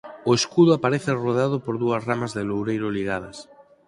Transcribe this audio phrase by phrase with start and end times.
[0.29, 3.37] O escudo aparece rodeado por dúas ramas de loureiro ligadas.